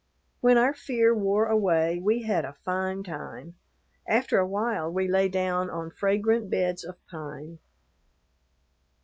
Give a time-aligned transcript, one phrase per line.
[0.39, 3.53] When our fear wore away, we had a fine time.
[4.07, 7.59] After a while we lay down on fragrant beds of pine.